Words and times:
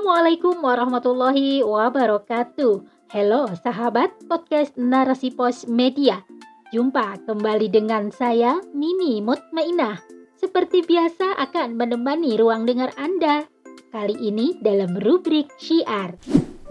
Assalamualaikum 0.00 0.64
warahmatollahi 0.64 1.60
wabarakatuh. 1.60 2.74
Halo 3.12 3.52
sahabat 3.60 4.08
podcast 4.32 4.72
Narasi 4.80 5.28
Pos 5.28 5.68
Media. 5.68 6.24
Jumpa 6.72 7.20
kembali 7.28 7.68
dengan 7.68 8.08
saya 8.08 8.64
Mimi 8.72 9.20
Mutmainah. 9.20 10.00
Seperti 10.40 10.88
biasa 10.88 11.36
akan 11.44 11.76
menemani 11.76 12.40
ruang 12.40 12.64
dengar 12.64 12.96
Anda. 12.96 13.44
Kali 13.92 14.16
ini 14.24 14.56
dalam 14.64 14.96
rubrik 15.04 15.52
Syiar 15.60 16.16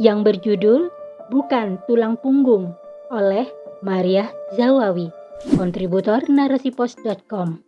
yang 0.01 0.25
berjudul 0.25 0.89
Bukan 1.29 1.85
Tulang 1.85 2.17
Punggung 2.17 2.73
oleh 3.13 3.45
Maria 3.85 4.33
Zawawi, 4.57 5.13
kontributor 5.53 6.25
narasipos.com. 6.25 7.61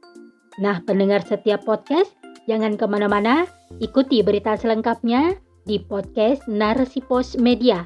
Nah, 0.57 0.81
pendengar 0.89 1.21
setiap 1.21 1.61
podcast, 1.69 2.09
jangan 2.49 2.81
ke 2.81 2.85
mana-mana, 2.89 3.45
ikuti 3.77 4.25
berita 4.25 4.57
selengkapnya 4.57 5.50
di 5.65 5.77
podcast 5.77 6.45
Narasi 6.49 7.05
Pos 7.05 7.37
Media. 7.37 7.85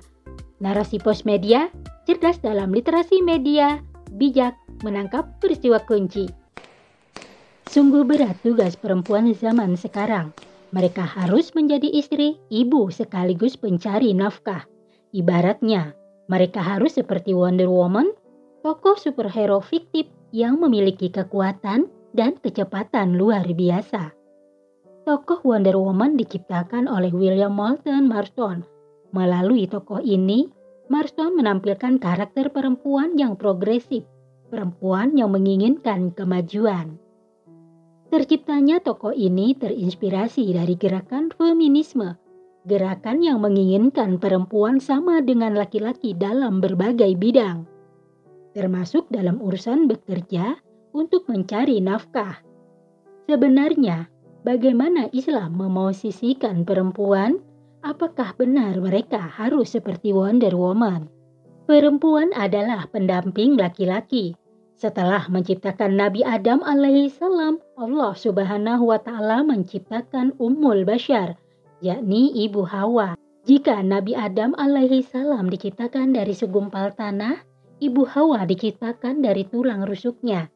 Narasi 0.64 0.96
Pos 1.02 1.28
Media, 1.28 1.68
cerdas 2.08 2.40
dalam 2.40 2.72
literasi 2.72 3.20
media, 3.20 3.84
bijak 4.16 4.56
menangkap 4.88 5.28
peristiwa 5.44 5.84
kunci. 5.84 6.32
Sungguh 7.68 8.08
berat 8.08 8.40
tugas 8.40 8.80
perempuan 8.80 9.28
zaman 9.36 9.76
sekarang. 9.76 10.32
Mereka 10.72 11.04
harus 11.04 11.52
menjadi 11.52 11.88
istri, 11.92 12.40
ibu 12.48 12.88
sekaligus 12.92 13.60
pencari 13.60 14.16
nafkah. 14.16 14.64
Ibaratnya, 15.12 15.96
mereka 16.32 16.64
harus 16.64 16.96
seperti 16.96 17.36
Wonder 17.36 17.68
Woman, 17.68 18.12
tokoh 18.64 18.96
superhero 18.96 19.60
fiktif 19.60 20.08
yang 20.32 20.60
memiliki 20.60 21.12
kekuatan 21.12 21.88
dan 22.16 22.40
kecepatan 22.40 23.20
luar 23.20 23.44
biasa. 23.48 24.25
Tokoh 25.06 25.46
Wonder 25.46 25.78
Woman 25.78 26.18
diciptakan 26.18 26.90
oleh 26.90 27.14
William 27.14 27.54
Moulton 27.54 28.10
Marston. 28.10 28.66
Melalui 29.14 29.70
tokoh 29.70 30.02
ini, 30.02 30.50
Marston 30.90 31.38
menampilkan 31.38 32.02
karakter 32.02 32.50
perempuan 32.50 33.14
yang 33.14 33.38
progresif, 33.38 34.04
perempuan 34.50 35.14
yang 35.14 35.30
menginginkan 35.30 36.10
kemajuan. 36.10 36.98
Terciptanya 38.10 38.82
tokoh 38.82 39.14
ini 39.14 39.54
terinspirasi 39.54 40.52
dari 40.58 40.74
gerakan 40.74 41.30
feminisme, 41.30 42.18
gerakan 42.66 43.22
yang 43.22 43.40
menginginkan 43.46 44.18
perempuan 44.18 44.82
sama 44.82 45.22
dengan 45.22 45.54
laki-laki 45.54 46.18
dalam 46.18 46.60
berbagai 46.60 47.14
bidang 47.18 47.76
termasuk 48.56 49.12
dalam 49.12 49.44
urusan 49.44 49.92
bekerja 49.92 50.56
untuk 50.96 51.28
mencari 51.28 51.84
nafkah. 51.84 52.40
Sebenarnya, 53.28 54.08
bagaimana 54.46 55.10
Islam 55.10 55.58
memosisikan 55.58 56.62
perempuan? 56.62 57.42
Apakah 57.82 58.38
benar 58.38 58.78
mereka 58.78 59.18
harus 59.18 59.74
seperti 59.74 60.14
Wonder 60.14 60.54
Woman? 60.54 61.10
Perempuan 61.66 62.30
adalah 62.38 62.86
pendamping 62.94 63.58
laki-laki. 63.58 64.38
Setelah 64.78 65.26
menciptakan 65.34 65.98
Nabi 65.98 66.22
Adam 66.22 66.62
alaihi 66.62 67.10
salam, 67.10 67.58
Allah 67.74 68.14
Subhanahu 68.14 68.94
wa 68.94 69.02
taala 69.02 69.42
menciptakan 69.42 70.38
Ummul 70.38 70.86
Bashar, 70.86 71.34
yakni 71.82 72.30
ibu 72.46 72.62
Hawa. 72.62 73.18
Jika 73.46 73.82
Nabi 73.82 74.14
Adam 74.14 74.54
alaihi 74.58 75.06
salam 75.06 75.50
diciptakan 75.50 76.14
dari 76.14 76.34
segumpal 76.34 76.94
tanah, 76.94 77.46
Ibu 77.76 78.08
Hawa 78.08 78.48
diciptakan 78.48 79.20
dari 79.20 79.44
tulang 79.46 79.84
rusuknya. 79.84 80.48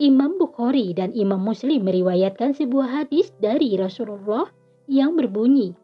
Imam 0.00 0.40
Bukhari 0.40 0.96
dan 0.96 1.12
Imam 1.12 1.44
Muslim 1.44 1.84
meriwayatkan 1.84 2.56
sebuah 2.56 3.04
hadis 3.04 3.36
dari 3.36 3.76
Rasulullah 3.76 4.48
yang 4.88 5.12
berbunyi, 5.12 5.76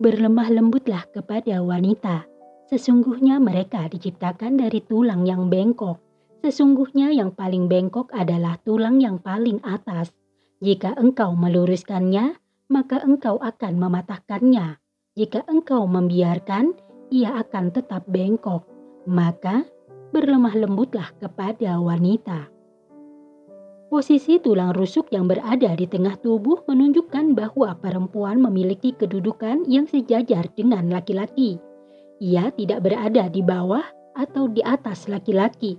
Berlemah 0.00 0.48
lembutlah 0.48 1.04
kepada 1.12 1.60
wanita. 1.60 2.24
Sesungguhnya 2.72 3.36
mereka 3.36 3.84
diciptakan 3.88 4.56
dari 4.56 4.80
tulang 4.80 5.28
yang 5.28 5.52
bengkok. 5.52 6.00
Sesungguhnya 6.40 7.12
yang 7.12 7.36
paling 7.36 7.68
bengkok 7.68 8.08
adalah 8.16 8.56
tulang 8.64 8.96
yang 8.96 9.20
paling 9.20 9.60
atas. 9.60 10.08
Jika 10.64 10.96
engkau 10.96 11.36
meluruskannya, 11.36 12.32
maka 12.72 13.04
engkau 13.04 13.36
akan 13.40 13.76
mematahkannya. 13.76 14.80
Jika 15.20 15.44
engkau 15.52 15.84
membiarkan, 15.84 16.72
ia 17.12 17.36
akan 17.36 17.74
tetap 17.74 18.08
bengkok 18.08 18.64
maka 19.08 19.64
berlemah 20.12 20.52
lembutlah 20.54 21.10
kepada 21.18 21.80
wanita. 21.80 22.59
Posisi 23.90 24.38
tulang 24.38 24.70
rusuk 24.70 25.10
yang 25.10 25.26
berada 25.26 25.74
di 25.74 25.82
tengah 25.82 26.14
tubuh 26.22 26.62
menunjukkan 26.70 27.34
bahwa 27.34 27.74
perempuan 27.74 28.38
memiliki 28.38 28.94
kedudukan 28.94 29.66
yang 29.66 29.90
sejajar 29.90 30.46
dengan 30.54 30.86
laki-laki. 30.94 31.58
Ia 32.22 32.54
tidak 32.54 32.86
berada 32.86 33.26
di 33.26 33.42
bawah 33.42 33.82
atau 34.14 34.46
di 34.46 34.62
atas 34.62 35.10
laki-laki. 35.10 35.74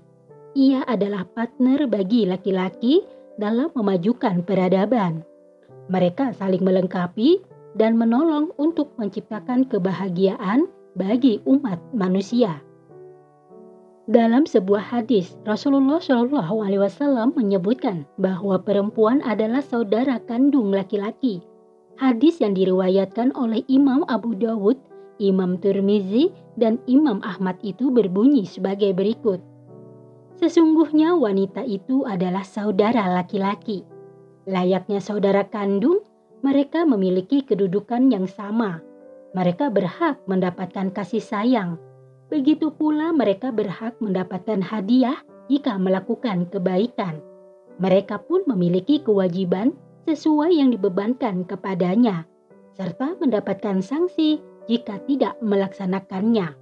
Ia 0.59 0.83
adalah 0.91 1.23
partner 1.23 1.87
bagi 1.87 2.27
laki-laki 2.27 2.99
dalam 3.39 3.71
memajukan 3.79 4.43
peradaban. 4.43 5.23
Mereka 5.87 6.35
saling 6.35 6.67
melengkapi 6.67 7.39
dan 7.79 7.95
menolong 7.95 8.51
untuk 8.59 8.91
menciptakan 8.99 9.63
kebahagiaan 9.71 10.67
bagi 10.99 11.39
umat 11.47 11.79
manusia. 11.95 12.59
Dalam 14.11 14.43
sebuah 14.43 14.91
hadis, 14.91 15.39
Rasulullah 15.47 16.03
Shallallahu 16.03 16.67
Alaihi 16.67 16.83
Wasallam 16.83 17.31
menyebutkan 17.31 18.03
bahwa 18.19 18.59
perempuan 18.59 19.23
adalah 19.23 19.63
saudara 19.63 20.19
kandung 20.27 20.75
laki-laki. 20.75 21.39
Hadis 21.95 22.43
yang 22.43 22.51
diriwayatkan 22.51 23.31
oleh 23.39 23.63
Imam 23.71 24.03
Abu 24.11 24.35
Dawud, 24.35 24.75
Imam 25.23 25.55
Turmizi, 25.63 26.27
dan 26.59 26.75
Imam 26.91 27.23
Ahmad 27.23 27.55
itu 27.63 27.87
berbunyi 27.87 28.43
sebagai 28.43 28.91
berikut. 28.91 29.39
Sesungguhnya 30.43 31.15
wanita 31.15 31.63
itu 31.63 32.03
adalah 32.03 32.43
saudara 32.43 33.07
laki-laki. 33.15 33.87
Layaknya 34.43 34.99
saudara 34.99 35.47
kandung, 35.47 36.03
mereka 36.43 36.83
memiliki 36.83 37.47
kedudukan 37.47 38.11
yang 38.11 38.27
sama. 38.27 38.83
Mereka 39.39 39.71
berhak 39.71 40.19
mendapatkan 40.27 40.91
kasih 40.91 41.23
sayang, 41.23 41.79
Begitu 42.31 42.71
pula 42.71 43.11
mereka 43.11 43.51
berhak 43.51 43.99
mendapatkan 43.99 44.63
hadiah 44.63 45.19
jika 45.51 45.75
melakukan 45.75 46.47
kebaikan. 46.47 47.19
Mereka 47.83 48.23
pun 48.23 48.47
memiliki 48.47 49.03
kewajiban 49.03 49.75
sesuai 50.07 50.55
yang 50.55 50.71
dibebankan 50.71 51.43
kepadanya, 51.43 52.23
serta 52.71 53.19
mendapatkan 53.19 53.83
sanksi 53.83 54.39
jika 54.71 55.03
tidak 55.11 55.35
melaksanakannya. 55.43 56.55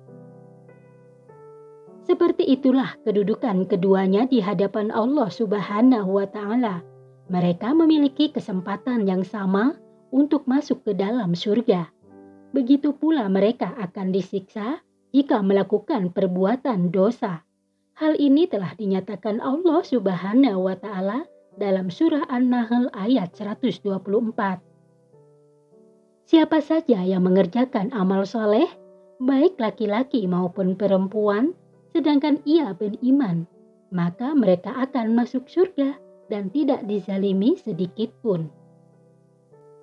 Seperti 2.09 2.49
itulah 2.49 2.97
kedudukan 3.05 3.69
keduanya 3.69 4.25
di 4.25 4.41
hadapan 4.41 4.89
Allah 4.89 5.29
Subhanahu 5.29 6.17
wa 6.17 6.25
Ta'ala. 6.25 6.81
Mereka 7.29 7.77
memiliki 7.77 8.33
kesempatan 8.33 9.05
yang 9.05 9.21
sama 9.21 9.77
untuk 10.09 10.49
masuk 10.49 10.81
ke 10.81 10.97
dalam 10.97 11.37
surga. 11.37 11.93
Begitu 12.57 12.97
pula 12.97 13.29
mereka 13.29 13.77
akan 13.77 14.09
disiksa 14.09 14.81
jika 15.09 15.41
melakukan 15.41 16.13
perbuatan 16.13 16.93
dosa. 16.93 17.41
Hal 17.99 18.15
ini 18.15 18.47
telah 18.47 18.71
dinyatakan 18.79 19.43
Allah 19.43 19.83
Subhanahu 19.83 20.71
wa 20.71 20.75
taala 20.79 21.27
dalam 21.59 21.91
surah 21.91 22.23
An-Nahl 22.31 22.87
ayat 22.95 23.35
124. 23.35 23.83
Siapa 26.29 26.61
saja 26.61 27.03
yang 27.03 27.25
mengerjakan 27.25 27.91
amal 27.91 28.23
soleh, 28.23 28.69
baik 29.19 29.59
laki-laki 29.59 30.23
maupun 30.29 30.79
perempuan, 30.79 31.51
sedangkan 31.91 32.39
ia 32.47 32.71
beriman, 32.71 33.43
maka 33.91 34.31
mereka 34.31 34.71
akan 34.79 35.17
masuk 35.17 35.49
surga 35.51 35.99
dan 36.31 36.47
tidak 36.53 36.85
dizalimi 36.87 37.57
sedikit 37.59 38.13
pun. 38.23 38.47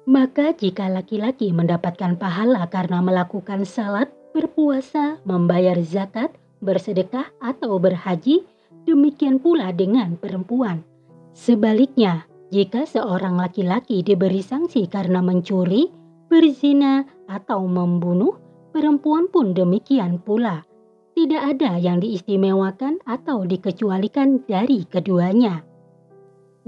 Maka 0.06 0.54
jika 0.54 0.86
laki-laki 0.86 1.50
mendapatkan 1.50 2.14
pahala 2.14 2.70
karena 2.70 3.02
melakukan 3.02 3.66
salat, 3.66 4.06
berpuasa, 4.36 5.16
membayar 5.24 5.80
zakat, 5.80 6.36
bersedekah, 6.60 7.32
atau 7.40 7.80
berhaji, 7.80 8.44
demikian 8.84 9.40
pula 9.40 9.72
dengan 9.72 10.20
perempuan. 10.20 10.84
Sebaliknya, 11.32 12.28
jika 12.52 12.84
seorang 12.84 13.40
laki-laki 13.40 14.04
diberi 14.04 14.44
sanksi 14.44 14.84
karena 14.92 15.24
mencuri, 15.24 15.88
berzina, 16.28 17.08
atau 17.32 17.64
membunuh, 17.64 18.36
perempuan 18.76 19.32
pun 19.32 19.56
demikian 19.56 20.20
pula. 20.20 20.68
Tidak 21.16 21.56
ada 21.56 21.80
yang 21.80 22.04
diistimewakan 22.04 23.00
atau 23.08 23.48
dikecualikan 23.48 24.44
dari 24.44 24.84
keduanya. 24.84 25.64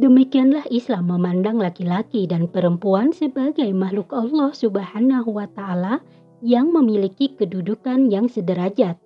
Demikianlah 0.01 0.65
Islam 0.73 1.13
memandang 1.13 1.61
laki-laki 1.61 2.25
dan 2.25 2.49
perempuan 2.49 3.13
sebagai 3.13 3.69
makhluk 3.77 4.09
Allah 4.17 4.57
Subhanahu 4.57 5.37
wa 5.37 5.45
taala 5.53 6.01
yang 6.45 6.71
memiliki 6.71 7.35
kedudukan 7.35 8.11
yang 8.11 8.31
sederajat. 8.31 8.99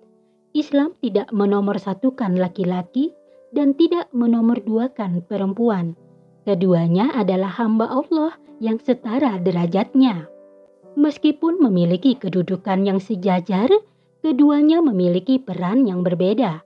Islam 0.53 0.93
tidak 1.01 1.33
menomorsatukan 1.33 2.37
laki-laki 2.37 3.13
dan 3.53 3.73
tidak 3.73 4.09
menomorduakan 4.13 5.25
perempuan. 5.25 5.97
Keduanya 6.45 7.09
adalah 7.17 7.49
hamba 7.57 7.89
Allah 7.89 8.37
yang 8.61 8.77
setara 8.77 9.41
derajatnya. 9.41 10.29
Meskipun 10.93 11.57
memiliki 11.57 12.13
kedudukan 12.13 12.85
yang 12.85 13.01
sejajar, 13.01 13.69
keduanya 14.21 14.85
memiliki 14.85 15.41
peran 15.41 15.89
yang 15.89 16.05
berbeda. 16.05 16.61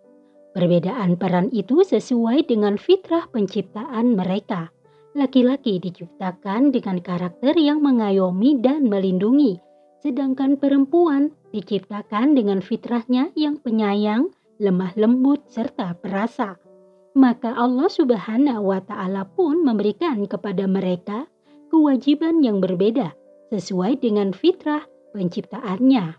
Perbedaan 0.52 1.16
peran 1.16 1.48
itu 1.56 1.86
sesuai 1.86 2.50
dengan 2.50 2.76
fitrah 2.76 3.30
penciptaan 3.32 4.18
mereka. 4.18 4.74
Laki-laki 5.16 5.80
diciptakan 5.80 6.76
dengan 6.76 7.00
karakter 7.00 7.56
yang 7.56 7.80
mengayomi 7.80 8.60
dan 8.60 8.90
melindungi, 8.90 9.62
sedangkan 10.08 10.56
perempuan 10.56 11.36
diciptakan 11.52 12.32
dengan 12.32 12.64
fitrahnya 12.64 13.28
yang 13.36 13.60
penyayang, 13.60 14.32
lemah 14.56 14.96
lembut, 14.96 15.44
serta 15.52 16.00
perasa. 16.00 16.56
Maka 17.12 17.52
Allah 17.52 17.92
Subhanahu 17.92 18.72
wa 18.72 18.80
Ta'ala 18.80 19.28
pun 19.28 19.68
memberikan 19.68 20.24
kepada 20.24 20.64
mereka 20.64 21.28
kewajiban 21.68 22.40
yang 22.40 22.64
berbeda 22.64 23.12
sesuai 23.52 24.00
dengan 24.00 24.32
fitrah 24.32 24.88
penciptaannya. 25.12 26.16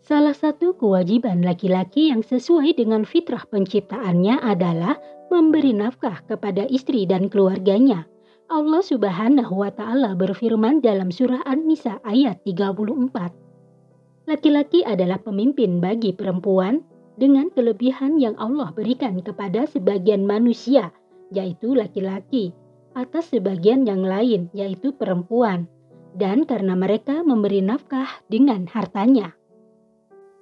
Salah 0.00 0.32
satu 0.32 0.72
kewajiban 0.72 1.44
laki-laki 1.44 2.08
yang 2.08 2.24
sesuai 2.24 2.72
dengan 2.80 3.04
fitrah 3.04 3.44
penciptaannya 3.52 4.40
adalah 4.40 4.96
memberi 5.28 5.76
nafkah 5.76 6.24
kepada 6.24 6.64
istri 6.72 7.04
dan 7.04 7.28
keluarganya. 7.28 8.08
Allah 8.50 8.82
Subhanahu 8.82 9.62
wa 9.62 9.70
taala 9.70 10.18
berfirman 10.18 10.82
dalam 10.82 11.14
surah 11.14 11.46
An-Nisa 11.46 12.02
ayat 12.02 12.42
34. 12.42 14.26
Laki-laki 14.26 14.82
adalah 14.82 15.22
pemimpin 15.22 15.78
bagi 15.78 16.10
perempuan 16.14 16.82
dengan 17.14 17.52
kelebihan 17.54 18.18
yang 18.18 18.34
Allah 18.40 18.74
berikan 18.74 19.22
kepada 19.22 19.68
sebagian 19.70 20.26
manusia, 20.26 20.90
yaitu 21.30 21.76
laki-laki, 21.76 22.50
atas 22.98 23.30
sebagian 23.30 23.86
yang 23.86 24.02
lain, 24.02 24.50
yaitu 24.56 24.90
perempuan 24.96 25.70
dan 26.18 26.44
karena 26.44 26.76
mereka 26.76 27.24
memberi 27.24 27.64
nafkah 27.64 28.20
dengan 28.28 28.68
hartanya. 28.68 29.32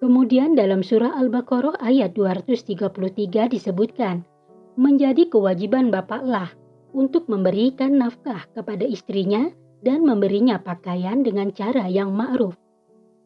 Kemudian 0.01 0.57
dalam 0.57 0.81
surah 0.81 1.13
Al-Baqarah 1.13 1.77
ayat 1.85 2.17
233 2.17 3.53
disebutkan, 3.53 4.25
menjadi 4.81 5.29
kewajiban 5.29 5.93
bapaklah 5.93 6.49
untuk 6.93 7.27
memberikan 7.31 7.99
nafkah 7.99 8.47
kepada 8.55 8.87
istrinya 8.87 9.51
dan 9.81 10.05
memberinya 10.05 10.61
pakaian 10.61 11.25
dengan 11.25 11.51
cara 11.55 11.89
yang 11.89 12.13
ma'ruf. 12.13 12.55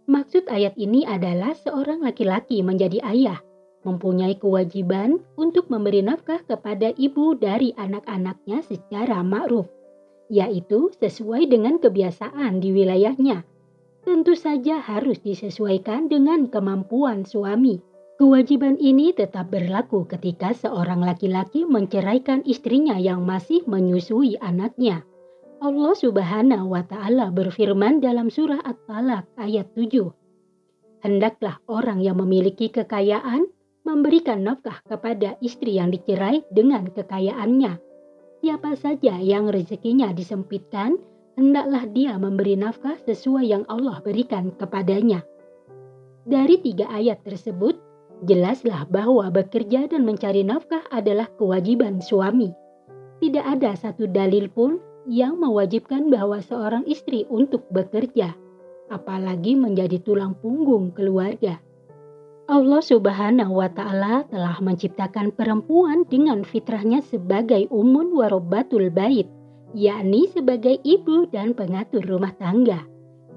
Maksud 0.05 0.47
ayat 0.53 0.77
ini 0.77 1.09
adalah 1.09 1.57
seorang 1.57 2.05
laki-laki 2.05 2.61
menjadi 2.61 3.01
ayah, 3.09 3.41
mempunyai 3.89 4.37
kewajiban 4.37 5.25
untuk 5.41 5.73
memberi 5.73 6.05
nafkah 6.05 6.45
kepada 6.45 6.93
ibu 6.95 7.33
dari 7.35 7.73
anak-anaknya 7.75 8.61
secara 8.65 9.25
ma'ruf 9.25 9.67
yaitu 10.33 10.93
sesuai 11.01 11.49
dengan 11.53 11.77
kebiasaan 11.81 12.61
di 12.61 12.73
wilayahnya. 12.73 13.45
Tentu 14.05 14.37
saja 14.37 14.85
harus 14.85 15.21
disesuaikan 15.25 16.13
dengan 16.13 16.49
kemampuan 16.49 17.25
suami. 17.25 17.81
Kewajiban 18.15 18.79
ini 18.79 19.11
tetap 19.11 19.51
berlaku 19.51 20.07
ketika 20.07 20.55
seorang 20.55 21.03
laki-laki 21.03 21.67
menceraikan 21.67 22.47
istrinya 22.47 22.95
yang 22.95 23.27
masih 23.27 23.67
menyusui 23.67 24.39
anaknya. 24.39 25.03
Allah 25.59 25.95
Subhanahu 25.99 26.71
wa 26.71 26.87
taala 26.87 27.35
berfirman 27.35 27.99
dalam 27.99 28.31
surah 28.31 28.63
At-Talaq 28.63 29.27
ayat 29.35 29.73
7. 29.75 30.15
Hendaklah 31.03 31.59
orang 31.67 31.99
yang 32.01 32.23
memiliki 32.23 32.71
kekayaan 32.71 33.51
memberikan 33.83 34.47
nafkah 34.47 34.79
kepada 34.87 35.37
istri 35.43 35.77
yang 35.77 35.91
dicerai 35.91 36.47
dengan 36.55 36.89
kekayaannya 36.89 37.95
Siapa 38.45 38.77
saja 38.77 39.17
yang 39.25 39.49
rezekinya 39.49 40.13
disempitkan, 40.13 41.01
hendaklah 41.33 41.89
dia 41.89 42.13
memberi 42.21 42.61
nafkah 42.61 42.93
sesuai 43.09 43.49
yang 43.49 43.65
Allah 43.73 44.05
berikan 44.05 44.53
kepadanya. 44.53 45.25
Dari 46.29 46.61
tiga 46.61 46.93
ayat 46.93 47.25
tersebut, 47.25 47.81
jelaslah 48.23 48.87
bahwa 48.87 49.27
bekerja 49.35 49.91
dan 49.91 50.07
mencari 50.07 50.47
nafkah 50.47 50.87
adalah 50.95 51.27
kewajiban 51.35 51.99
suami. 51.99 52.55
Tidak 53.19 53.43
ada 53.43 53.75
satu 53.75 54.07
dalil 54.07 54.47
pun 54.47 54.79
yang 55.11 55.37
mewajibkan 55.43 56.09
bahwa 56.09 56.39
seorang 56.41 56.87
istri 56.87 57.27
untuk 57.29 57.67
bekerja, 57.75 58.33
apalagi 58.89 59.59
menjadi 59.59 60.01
tulang 60.01 60.39
punggung 60.39 60.95
keluarga. 60.95 61.61
Allah 62.45 62.85
Subhanahu 62.85 63.57
wa 63.57 63.73
Ta'ala 63.73 64.29
telah 64.29 64.61
menciptakan 64.61 65.33
perempuan 65.33 66.05
dengan 66.05 66.45
fitrahnya 66.45 67.01
sebagai 67.01 67.65
umun 67.73 68.13
warobatul 68.13 68.93
bait, 68.93 69.25
yakni 69.73 70.29
sebagai 70.29 70.77
ibu 70.85 71.25
dan 71.33 71.57
pengatur 71.57 72.05
rumah 72.05 72.37
tangga. 72.37 72.85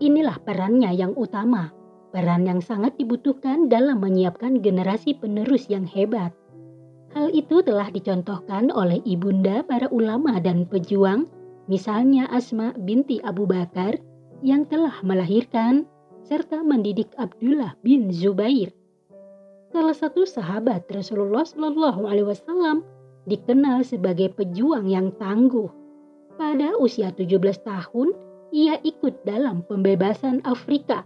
Inilah 0.04 0.44
perannya 0.44 0.92
yang 0.92 1.16
utama, 1.16 1.72
peran 2.12 2.48
yang 2.48 2.64
sangat 2.64 2.96
dibutuhkan 2.96 3.68
dalam 3.72 4.04
menyiapkan 4.04 4.60
generasi 4.64 5.16
penerus 5.18 5.68
yang 5.68 5.84
hebat. 5.86 6.32
Hal 7.16 7.34
itu 7.34 7.64
telah 7.64 7.90
dicontohkan 7.90 8.70
oleh 8.72 9.02
ibunda 9.08 9.64
para 9.64 9.90
ulama 9.90 10.38
dan 10.38 10.68
pejuang, 10.68 11.26
misalnya 11.72 12.30
Asma 12.30 12.76
binti 12.78 13.18
Abu 13.24 13.48
Bakar 13.50 13.98
yang 14.46 14.68
telah 14.70 14.94
melahirkan 15.02 15.88
serta 16.24 16.62
mendidik 16.62 17.10
Abdullah 17.18 17.74
bin 17.82 18.12
Zubair 18.12 18.76
salah 19.78 19.94
satu 19.94 20.24
sahabat 20.24 20.88
Rasulullah 20.90 21.44
Shallallahu 21.44 22.08
Alaihi 22.08 22.28
Wasallam 22.28 22.84
dikenal 23.28 23.84
sebagai 23.84 24.32
pejuang 24.34 24.88
yang 24.88 25.12
tangguh. 25.20 25.68
Pada 26.34 26.74
usia 26.82 27.12
17 27.12 27.62
tahun, 27.62 28.14
ia 28.54 28.80
ikut 28.82 29.22
dalam 29.28 29.66
pembebasan 29.68 30.42
Afrika. 30.48 31.04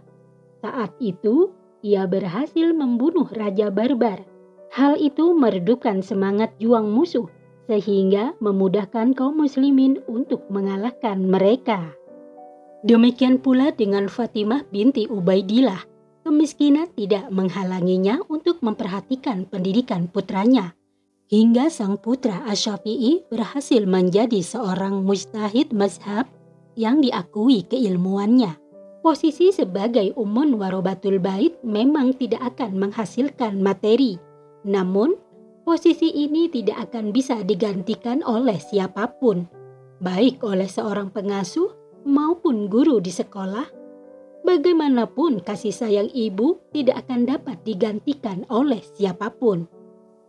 Saat 0.62 0.94
itu, 1.02 1.50
ia 1.82 2.06
berhasil 2.06 2.70
membunuh 2.70 3.26
Raja 3.34 3.68
Barbar. 3.68 4.22
Hal 4.70 4.96
itu 4.96 5.34
meredupkan 5.34 6.00
semangat 6.00 6.54
juang 6.62 6.88
musuh, 6.88 7.26
sehingga 7.66 8.38
memudahkan 8.38 9.12
kaum 9.18 9.42
muslimin 9.42 10.00
untuk 10.06 10.46
mengalahkan 10.48 11.18
mereka. 11.26 11.92
Demikian 12.86 13.42
pula 13.42 13.74
dengan 13.74 14.06
Fatimah 14.06 14.62
binti 14.70 15.10
Ubaidillah 15.10 15.92
Kemiskinan 16.22 16.86
tidak 16.94 17.34
menghalanginya 17.34 18.22
untuk 18.30 18.62
memperhatikan 18.62 19.42
pendidikan 19.42 20.06
putranya. 20.06 20.70
Hingga 21.26 21.66
sang 21.66 21.98
putra 21.98 22.46
Asyafi'i 22.46 23.26
berhasil 23.26 23.82
menjadi 23.90 24.38
seorang 24.38 25.02
mujtahid 25.02 25.74
mazhab 25.74 26.30
yang 26.78 27.02
diakui 27.02 27.66
keilmuannya. 27.66 28.54
Posisi 29.02 29.50
sebagai 29.50 30.14
umun 30.14 30.54
warobatul 30.56 31.18
bait 31.18 31.58
memang 31.66 32.14
tidak 32.14 32.54
akan 32.54 32.78
menghasilkan 32.78 33.58
materi. 33.58 34.14
Namun, 34.62 35.18
posisi 35.66 36.06
ini 36.06 36.46
tidak 36.46 36.90
akan 36.90 37.10
bisa 37.10 37.42
digantikan 37.42 38.22
oleh 38.22 38.62
siapa 38.62 39.10
pun, 39.18 39.50
baik 39.98 40.46
oleh 40.46 40.70
seorang 40.70 41.10
pengasuh 41.10 41.74
maupun 42.06 42.70
guru 42.70 43.02
di 43.02 43.10
sekolah 43.10 43.82
Bagaimanapun 44.42 45.38
kasih 45.46 45.70
sayang 45.70 46.10
ibu 46.10 46.58
tidak 46.74 47.06
akan 47.06 47.30
dapat 47.30 47.62
digantikan 47.62 48.42
oleh 48.50 48.82
siapa 48.82 49.30
pun. 49.30 49.70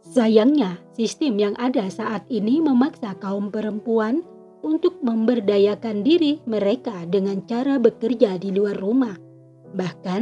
Sayangnya, 0.05 0.77
sistem 0.93 1.41
yang 1.41 1.55
ada 1.57 1.89
saat 1.89 2.21
ini 2.29 2.61
memaksa 2.61 3.17
kaum 3.17 3.49
perempuan 3.49 4.21
untuk 4.63 5.03
memberdayakan 5.03 6.01
diri 6.01 6.39
mereka 6.47 7.03
dengan 7.05 7.43
cara 7.43 7.77
bekerja 7.77 8.39
di 8.39 8.55
luar 8.55 8.79
rumah. 8.79 9.13
Bahkan, 9.75 10.21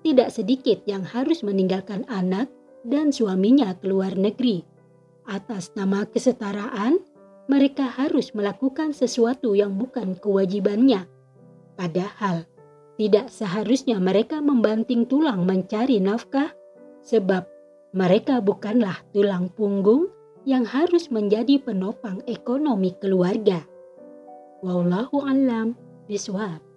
tidak 0.00 0.32
sedikit 0.32 0.80
yang 0.88 1.04
harus 1.04 1.44
meninggalkan 1.44 2.08
anak 2.08 2.48
dan 2.86 3.12
suaminya 3.12 3.76
ke 3.76 3.90
luar 3.90 4.16
negeri. 4.16 4.64
Atas 5.28 5.74
nama 5.76 6.08
kesetaraan, 6.08 7.02
mereka 7.50 7.84
harus 7.84 8.32
melakukan 8.32 8.94
sesuatu 8.94 9.52
yang 9.58 9.76
bukan 9.76 10.16
kewajibannya. 10.16 11.04
Padahal, 11.74 12.46
tidak 12.96 13.28
seharusnya 13.28 13.98
mereka 13.98 14.38
membanting 14.38 15.04
tulang 15.04 15.44
mencari 15.44 15.98
nafkah, 15.98 16.54
sebab 17.02 17.44
mereka 17.90 18.38
bukanlah 18.38 19.02
tulang 19.10 19.50
punggung 19.50 20.12
yang 20.46 20.64
harus 20.64 21.10
menjadi 21.10 21.60
penopang 21.60 22.22
ekonomi 22.24 22.94
keluarga. 22.96 23.66
Wallahu 24.60 25.24
alam 25.24 25.72
biswab. 26.04 26.69